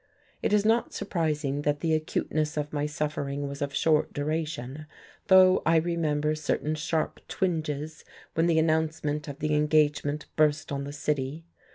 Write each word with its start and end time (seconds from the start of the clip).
It 0.41 0.51
is 0.51 0.65
not 0.65 0.93
surprising 0.95 1.61
that 1.61 1.81
the 1.81 1.93
acuteness 1.93 2.57
of 2.57 2.73
my 2.73 2.87
suffering 2.87 3.47
was 3.47 3.61
of 3.61 3.71
short 3.71 4.13
duration, 4.13 4.87
though 5.27 5.61
I 5.63 5.75
remember 5.75 6.33
certain 6.33 6.73
sharp 6.73 7.19
twinges 7.27 8.03
when 8.33 8.47
the 8.47 8.57
announcement 8.57 9.27
of 9.27 9.37
the 9.37 9.53
engagement 9.53 10.25
burst 10.35 10.71
on 10.71 10.85
the 10.85 10.91
city. 10.91 11.45